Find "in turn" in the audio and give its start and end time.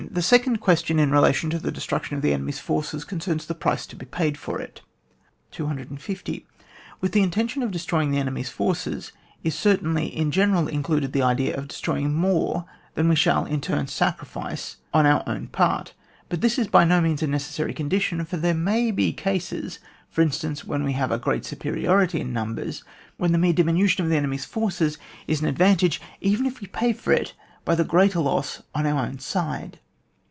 13.45-13.87